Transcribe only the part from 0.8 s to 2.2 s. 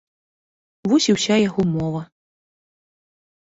Вось і ўся яго мова.